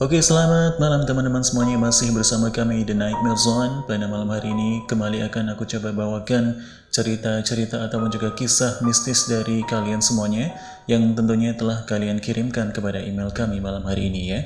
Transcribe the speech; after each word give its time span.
Oke, 0.00 0.16
selamat 0.16 0.80
malam 0.80 1.04
teman-teman 1.04 1.44
semuanya. 1.44 1.76
Masih 1.76 2.08
bersama 2.16 2.48
kami 2.48 2.88
The 2.88 2.96
Nightmare 2.96 3.36
Zone. 3.36 3.84
Pada 3.84 4.08
malam 4.08 4.32
hari 4.32 4.48
ini 4.48 4.80
kembali 4.88 5.20
akan 5.28 5.52
aku 5.52 5.68
coba 5.68 5.92
bawakan 5.92 6.56
cerita-cerita 6.88 7.84
ataupun 7.84 8.08
juga 8.08 8.32
kisah 8.32 8.80
mistis 8.80 9.28
dari 9.28 9.60
kalian 9.60 10.00
semuanya 10.00 10.56
yang 10.88 11.12
tentunya 11.12 11.52
telah 11.52 11.84
kalian 11.84 12.16
kirimkan 12.16 12.72
kepada 12.72 12.96
email 12.96 13.28
kami 13.28 13.60
malam 13.60 13.84
hari 13.84 14.08
ini 14.08 14.32
ya. 14.32 14.40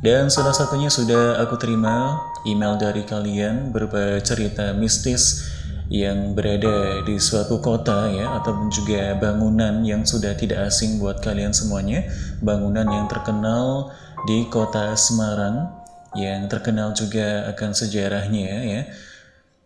Dan 0.00 0.32
salah 0.32 0.56
satunya 0.56 0.88
sudah 0.88 1.36
aku 1.44 1.60
terima 1.60 2.16
email 2.48 2.80
dari 2.80 3.04
kalian 3.04 3.76
berupa 3.76 4.16
cerita 4.24 4.72
mistis 4.72 5.44
yang 5.90 6.38
berada 6.38 7.02
di 7.02 7.18
suatu 7.18 7.58
kota 7.58 8.06
ya 8.14 8.38
ataupun 8.38 8.70
juga 8.70 9.18
bangunan 9.18 9.82
yang 9.82 10.06
sudah 10.06 10.38
tidak 10.38 10.70
asing 10.70 11.02
buat 11.02 11.18
kalian 11.18 11.50
semuanya 11.50 12.06
bangunan 12.38 12.86
yang 12.86 13.10
terkenal 13.10 13.90
di 14.28 14.44
kota 14.52 14.92
Semarang 14.92 15.72
yang 16.12 16.50
terkenal 16.50 16.92
juga 16.92 17.48
akan 17.54 17.70
sejarahnya 17.72 18.48
ya. 18.66 18.82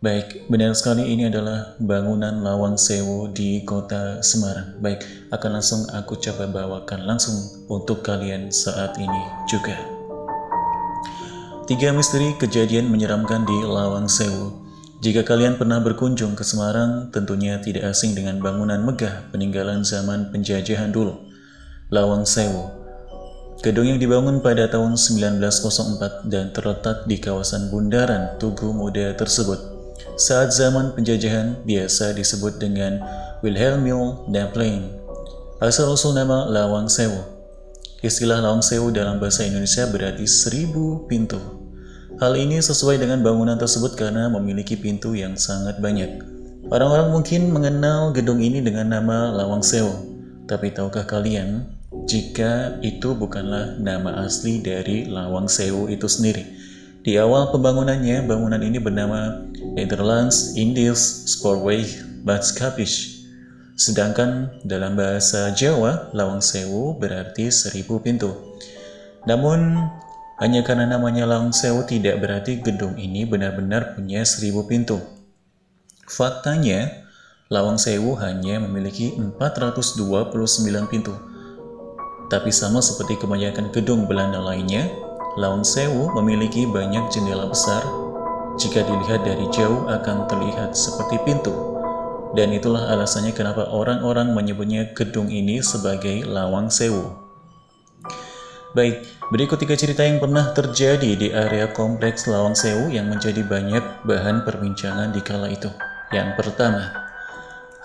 Baik, 0.03 0.45
benar 0.53 0.77
sekali 0.77 1.01
ini 1.17 1.33
adalah 1.33 1.73
bangunan 1.81 2.45
Lawang 2.45 2.77
Sewu 2.77 3.33
di 3.33 3.65
kota 3.65 4.21
Semarang. 4.21 4.77
Baik, 4.77 5.01
akan 5.33 5.49
langsung 5.59 5.81
aku 5.89 6.21
coba 6.21 6.45
bawakan 6.45 7.09
langsung 7.09 7.65
untuk 7.65 8.05
kalian 8.05 8.53
saat 8.53 9.01
ini 9.01 9.21
juga. 9.49 9.73
Tiga 11.65 11.89
misteri 11.89 12.37
kejadian 12.37 12.93
menyeramkan 12.93 13.49
di 13.49 13.57
Lawang 13.65 14.05
Sewu. 14.05 14.61
Jika 15.01 15.25
kalian 15.25 15.57
pernah 15.57 15.81
berkunjung 15.81 16.37
ke 16.37 16.45
Semarang, 16.45 17.09
tentunya 17.09 17.57
tidak 17.57 17.89
asing 17.89 18.13
dengan 18.13 18.37
bangunan 18.37 18.85
megah 18.85 19.25
peninggalan 19.33 19.81
zaman 19.81 20.29
penjajahan 20.29 20.93
dulu. 20.93 21.17
Lawang 21.89 22.29
Sewu 22.29 22.84
Gedung 23.65 23.89
yang 23.89 23.97
dibangun 23.97 24.45
pada 24.45 24.69
tahun 24.69 24.93
1904 24.93 26.29
dan 26.29 26.53
terletak 26.53 27.09
di 27.09 27.17
kawasan 27.17 27.73
bundaran 27.73 28.37
Tugu 28.37 28.69
Muda 28.69 29.17
tersebut. 29.17 29.57
Saat 30.21 30.53
zaman 30.53 30.93
penjajahan 30.93 31.65
biasa 31.65 32.13
disebut 32.13 32.61
dengan 32.61 33.01
Wilhelmine 33.41 34.53
Plain. 34.53 34.85
Asal-usul 35.57 36.13
nama 36.13 36.45
Lawang 36.45 36.85
Sewu. 36.93 37.17
Istilah 38.05 38.37
Lawang 38.37 38.61
Sewu 38.61 38.93
dalam 38.93 39.17
bahasa 39.17 39.49
Indonesia 39.49 39.89
berarti 39.89 40.29
seribu 40.29 41.09
pintu. 41.09 41.41
Hal 42.21 42.37
ini 42.37 42.61
sesuai 42.61 43.01
dengan 43.01 43.25
bangunan 43.25 43.57
tersebut 43.57 43.97
karena 43.97 44.29
memiliki 44.29 44.77
pintu 44.77 45.17
yang 45.17 45.33
sangat 45.41 45.81
banyak. 45.81 46.21
Orang-orang 46.69 47.09
mungkin 47.09 47.49
mengenal 47.49 48.13
gedung 48.13 48.45
ini 48.45 48.61
dengan 48.61 48.93
nama 48.93 49.33
Lawang 49.33 49.65
Sewu. 49.65 50.13
Tapi 50.45 50.69
tahukah 50.69 51.09
kalian 51.09 51.74
jika 52.05 52.77
itu 52.85 53.17
bukanlah 53.17 53.81
nama 53.81 54.21
asli 54.21 54.61
dari 54.61 55.09
Lawang 55.09 55.49
Sewu 55.49 55.89
itu 55.89 56.05
sendiri. 56.05 56.45
Di 57.01 57.17
awal 57.17 57.49
pembangunannya, 57.49 58.25
bangunan 58.29 58.61
ini 58.61 58.77
bernama 58.77 59.41
Netherlands 59.73 60.53
Indies 60.53 61.01
Sportway 61.25 61.81
Badskapish. 62.21 63.25
Sedangkan 63.73 64.61
dalam 64.61 64.93
bahasa 64.93 65.49
Jawa, 65.57 66.13
Lawang 66.13 66.45
Sewu 66.45 66.93
berarti 66.93 67.49
seribu 67.49 67.97
pintu. 67.97 68.37
Namun, 69.25 69.89
hanya 70.37 70.61
karena 70.61 70.85
namanya 70.85 71.25
Lawang 71.25 71.57
Sewu 71.57 71.89
tidak 71.89 72.21
berarti 72.21 72.61
gedung 72.61 73.01
ini 73.01 73.25
benar-benar 73.25 73.97
punya 73.97 74.21
seribu 74.21 74.61
pintu. 74.69 75.01
Faktanya, 76.05 77.01
Lawang 77.49 77.81
Sewu 77.81 78.13
hanya 78.21 78.61
memiliki 78.61 79.17
429 79.17 80.85
pintu 80.85 81.17
tapi 82.27 82.49
sama 82.49 82.81
seperti 82.81 83.21
kebanyakan 83.21 83.69
gedung 83.69 84.09
Belanda 84.09 84.41
lainnya, 84.41 84.89
Laun 85.35 85.67
Sewu 85.67 86.09
memiliki 86.15 86.63
banyak 86.63 87.11
jendela 87.11 87.45
besar. 87.45 87.83
Jika 88.55 88.87
dilihat 88.87 89.27
dari 89.27 89.45
jauh 89.51 89.83
akan 89.91 90.31
terlihat 90.31 90.71
seperti 90.73 91.19
pintu. 91.27 91.51
Dan 92.35 92.55
itulah 92.55 92.87
alasannya 92.91 93.35
kenapa 93.35 93.67
orang-orang 93.67 94.31
menyebutnya 94.31 94.95
gedung 94.95 95.27
ini 95.27 95.59
sebagai 95.59 96.23
Lawang 96.23 96.71
Sewu. 96.71 97.15
Baik, 98.75 99.07
berikut 99.31 99.55
tiga 99.55 99.79
cerita 99.79 100.03
yang 100.03 100.19
pernah 100.19 100.51
terjadi 100.51 101.15
di 101.15 101.31
area 101.31 101.71
kompleks 101.71 102.27
Lawang 102.27 102.55
Sewu 102.55 102.91
yang 102.91 103.07
menjadi 103.07 103.39
banyak 103.43 104.03
bahan 104.03 104.43
perbincangan 104.43 105.15
di 105.15 105.23
kala 105.23 105.47
itu. 105.47 105.71
Yang 106.11 106.35
pertama, 106.35 106.91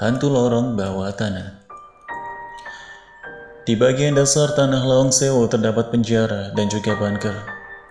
hantu 0.02 0.30
lorong 0.30 0.74
bawah 0.74 1.14
tanah. 1.14 1.59
Di 3.70 3.78
bagian 3.78 4.19
dasar 4.19 4.50
tanah 4.58 4.82
Lawang 4.82 5.14
Sewu 5.14 5.47
terdapat 5.47 5.94
penjara 5.94 6.50
dan 6.58 6.66
juga 6.66 6.98
bunker. 6.98 7.38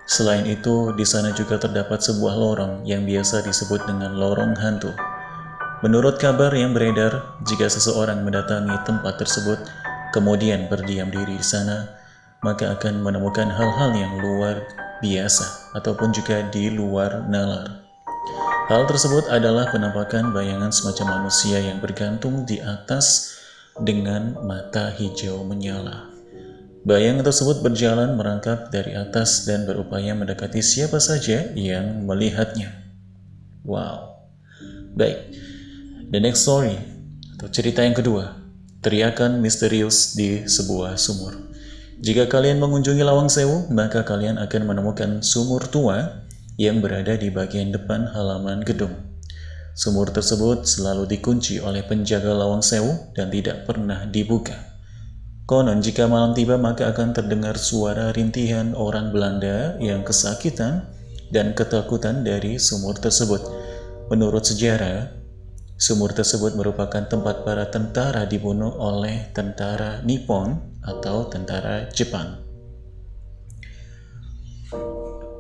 Selain 0.04 0.44
itu, 0.44 0.92
di 0.92 1.08
sana 1.08 1.32
juga 1.32 1.56
terdapat 1.56 2.04
sebuah 2.04 2.36
lorong 2.36 2.84
yang 2.84 3.08
biasa 3.08 3.48
disebut 3.48 3.88
dengan 3.88 4.12
lorong 4.12 4.60
hantu. 4.60 4.92
Menurut 5.80 6.20
kabar 6.20 6.52
yang 6.52 6.76
beredar, 6.76 7.40
jika 7.48 7.72
seseorang 7.72 8.28
mendatangi 8.28 8.76
tempat 8.84 9.24
tersebut, 9.24 9.56
kemudian 10.12 10.68
berdiam 10.68 11.08
diri 11.16 11.40
di 11.40 11.48
sana, 11.48 11.96
maka 12.44 12.76
akan 12.76 13.00
menemukan 13.00 13.48
hal-hal 13.48 13.96
yang 13.96 14.20
luar 14.20 14.60
biasa 15.00 15.80
ataupun 15.80 16.12
juga 16.12 16.44
di 16.52 16.76
luar 16.76 17.24
nalar. 17.32 17.88
Hal 18.68 18.84
tersebut 18.84 19.32
adalah 19.32 19.72
penampakan 19.72 20.36
bayangan 20.36 20.76
semacam 20.76 21.24
manusia 21.24 21.64
yang 21.64 21.80
bergantung 21.80 22.44
di 22.44 22.60
atas 22.60 23.39
dengan 23.84 24.38
mata 24.44 24.92
hijau 24.96 25.44
menyala. 25.48 26.10
Bayang 26.88 27.20
tersebut 27.20 27.60
berjalan 27.60 28.16
merangkak 28.16 28.72
dari 28.72 28.96
atas 28.96 29.44
dan 29.44 29.68
berupaya 29.68 30.16
mendekati 30.16 30.64
siapa 30.64 30.98
saja 31.04 31.52
yang 31.52 32.08
melihatnya. 32.08 32.72
Wow. 33.68 34.26
Baik. 34.96 35.20
The 36.10 36.20
next 36.24 36.48
story 36.48 36.80
atau 37.36 37.48
cerita 37.52 37.84
yang 37.84 37.96
kedua, 37.96 38.36
teriakan 38.80 39.44
misterius 39.44 40.16
di 40.16 40.48
sebuah 40.48 40.96
sumur. 40.96 41.36
Jika 42.00 42.32
kalian 42.32 42.64
mengunjungi 42.64 43.04
Lawang 43.04 43.28
Sewu, 43.28 43.68
maka 43.76 44.08
kalian 44.08 44.40
akan 44.40 44.62
menemukan 44.64 45.20
sumur 45.20 45.68
tua 45.68 46.24
yang 46.56 46.80
berada 46.80 47.16
di 47.20 47.28
bagian 47.28 47.76
depan 47.76 48.08
halaman 48.16 48.64
gedung. 48.64 49.09
Sumur 49.80 50.12
tersebut 50.12 50.68
selalu 50.68 51.08
dikunci 51.08 51.64
oleh 51.64 51.88
penjaga 51.88 52.36
lawang 52.36 52.60
sewu 52.60 53.16
dan 53.16 53.32
tidak 53.32 53.64
pernah 53.64 54.04
dibuka. 54.12 54.76
Konon 55.48 55.80
jika 55.80 56.04
malam 56.04 56.36
tiba 56.36 56.60
maka 56.60 56.92
akan 56.92 57.16
terdengar 57.16 57.56
suara 57.56 58.12
rintihan 58.12 58.76
orang 58.76 59.16
Belanda 59.16 59.80
yang 59.80 60.04
kesakitan 60.04 60.84
dan 61.32 61.56
ketakutan 61.56 62.28
dari 62.28 62.60
sumur 62.60 63.00
tersebut. 63.00 63.40
Menurut 64.12 64.44
sejarah, 64.44 65.16
sumur 65.80 66.12
tersebut 66.12 66.60
merupakan 66.60 67.08
tempat 67.08 67.48
para 67.48 67.72
tentara 67.72 68.28
dibunuh 68.28 68.76
oleh 68.84 69.32
tentara 69.32 70.04
Nippon 70.04 70.60
atau 70.84 71.32
tentara 71.32 71.88
Jepang. 71.96 72.36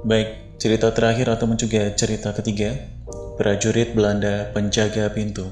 Baik, 0.08 0.56
cerita 0.56 0.96
terakhir 0.96 1.28
atau 1.28 1.52
juga 1.60 1.92
cerita 1.92 2.32
ketiga 2.32 2.99
prajurit 3.40 3.96
Belanda 3.96 4.52
penjaga 4.52 5.08
pintu. 5.16 5.48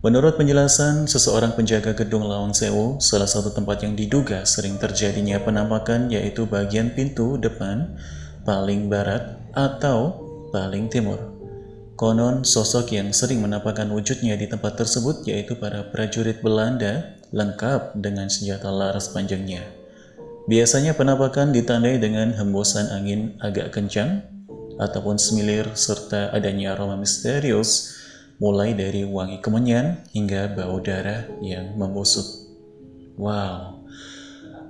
Menurut 0.00 0.40
penjelasan 0.40 1.04
seseorang 1.04 1.52
penjaga 1.52 1.92
gedung 1.92 2.24
Lawang 2.24 2.56
Sewu, 2.56 2.96
salah 2.96 3.28
satu 3.28 3.52
tempat 3.52 3.84
yang 3.84 3.92
diduga 3.92 4.48
sering 4.48 4.80
terjadinya 4.80 5.36
penampakan 5.36 6.08
yaitu 6.08 6.48
bagian 6.48 6.88
pintu 6.96 7.36
depan 7.36 7.92
paling 8.48 8.88
barat 8.88 9.36
atau 9.52 10.16
paling 10.48 10.88
timur. 10.88 11.20
Konon 11.92 12.48
sosok 12.48 12.96
yang 12.96 13.12
sering 13.12 13.44
menampakkan 13.44 13.92
wujudnya 13.92 14.40
di 14.40 14.48
tempat 14.48 14.80
tersebut 14.80 15.28
yaitu 15.28 15.60
para 15.60 15.92
prajurit 15.92 16.40
Belanda 16.40 17.20
lengkap 17.36 18.00
dengan 18.00 18.32
senjata 18.32 18.72
laras 18.72 19.12
panjangnya. 19.12 19.60
Biasanya 20.48 20.96
penampakan 20.96 21.52
ditandai 21.52 22.00
dengan 22.00 22.32
hembusan 22.32 22.88
angin 22.88 23.36
agak 23.44 23.76
kencang 23.76 24.37
ataupun 24.78 25.18
semilir 25.18 25.74
serta 25.74 26.30
adanya 26.30 26.78
aroma 26.78 26.94
misterius 26.94 27.98
mulai 28.38 28.72
dari 28.72 29.02
wangi 29.02 29.42
kemenyan 29.42 30.06
hingga 30.14 30.54
bau 30.54 30.78
darah 30.78 31.26
yang 31.42 31.74
membusuk. 31.74 32.24
Wow. 33.18 33.82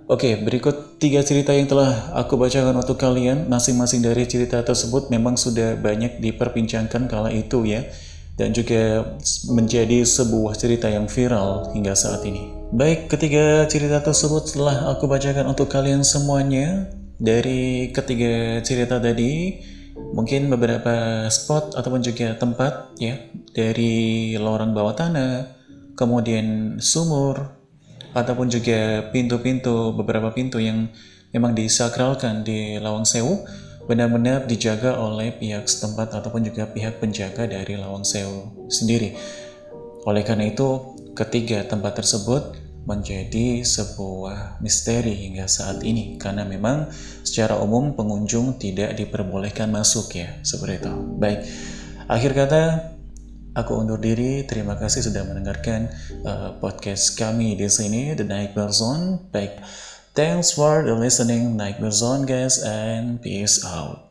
Oke, 0.09 0.41
berikut 0.41 0.97
tiga 0.97 1.21
cerita 1.21 1.53
yang 1.53 1.69
telah 1.69 2.17
aku 2.17 2.41
bacakan 2.41 2.81
untuk 2.81 2.97
kalian. 2.97 3.45
Masing-masing 3.45 4.01
dari 4.01 4.25
cerita 4.25 4.65
tersebut 4.65 5.13
memang 5.13 5.37
sudah 5.37 5.77
banyak 5.77 6.17
diperbincangkan 6.25 7.13
kala 7.13 7.29
itu 7.29 7.69
ya. 7.69 7.85
Dan 8.41 8.57
juga 8.57 9.05
menjadi 9.53 10.09
sebuah 10.09 10.57
cerita 10.57 10.89
yang 10.89 11.13
viral 11.13 11.77
hingga 11.77 11.93
saat 11.93 12.25
ini. 12.25 12.49
Baik, 12.73 13.13
ketiga 13.13 13.69
cerita 13.69 14.01
tersebut 14.01 14.49
telah 14.49 14.97
aku 14.97 15.05
bacakan 15.05 15.53
untuk 15.53 15.69
kalian 15.69 16.01
semuanya. 16.01 16.89
Dari 17.21 17.93
ketiga 17.93 18.65
cerita 18.65 18.97
tadi, 18.97 19.61
mungkin 20.13 20.51
beberapa 20.51 21.27
spot 21.31 21.77
ataupun 21.77 22.01
juga 22.03 22.35
tempat 22.35 22.97
ya 22.99 23.19
dari 23.53 24.35
lorong 24.39 24.73
bawah 24.73 24.95
tanah, 24.97 25.55
kemudian 25.99 26.79
sumur 26.79 27.59
ataupun 28.17 28.49
juga 28.49 29.11
pintu-pintu 29.13 29.93
beberapa 29.93 30.33
pintu 30.33 30.59
yang 30.59 30.89
memang 31.35 31.53
disakralkan 31.53 32.43
di 32.43 32.81
Lawang 32.81 33.05
Sewu 33.05 33.45
benar-benar 33.89 34.45
dijaga 34.45 35.01
oleh 35.01 35.33
pihak 35.33 35.65
setempat 35.65 36.13
ataupun 36.13 36.45
juga 36.45 36.69
pihak 36.69 37.01
penjaga 37.01 37.49
dari 37.49 37.77
Lawang 37.77 38.05
Sewu 38.05 38.69
sendiri. 38.69 39.17
Oleh 40.05 40.25
karena 40.25 40.49
itu, 40.49 40.97
ketiga 41.17 41.65
tempat 41.65 42.01
tersebut 42.01 42.68
menjadi 42.89 43.61
sebuah 43.61 44.65
misteri 44.65 45.13
hingga 45.13 45.45
saat 45.45 45.85
ini 45.85 46.17
karena 46.17 46.49
memang 46.49 46.89
secara 47.21 47.61
umum 47.61 47.93
pengunjung 47.93 48.57
tidak 48.57 48.97
diperbolehkan 48.97 49.69
masuk 49.69 50.17
ya 50.17 50.41
seperti 50.41 50.89
itu. 50.89 50.93
Baik, 51.21 51.45
akhir 52.09 52.33
kata 52.33 52.63
aku 53.53 53.77
undur 53.77 54.01
diri. 54.01 54.49
Terima 54.49 54.81
kasih 54.81 55.05
sudah 55.05 55.29
mendengarkan 55.29 55.93
uh, 56.25 56.57
podcast 56.57 57.13
kami 57.21 57.61
di 57.61 57.69
sini 57.69 58.17
The 58.17 58.25
Night 58.25 58.57
Zone. 58.73 59.29
Baik. 59.29 59.61
Thanks 60.17 60.57
for 60.57 60.81
the 60.83 60.97
listening 60.97 61.61
Night 61.61 61.79
Zone 61.93 62.25
guys 62.25 62.59
and 62.65 63.21
peace 63.21 63.61
out. 63.63 64.08